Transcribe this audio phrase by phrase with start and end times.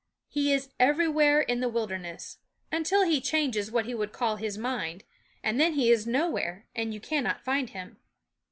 [0.29, 2.39] He is everywhere in the wilderness,
[2.71, 5.03] until he changes what he would call his mind;
[5.43, 7.97] and then he is nowhere, and you cannot find him.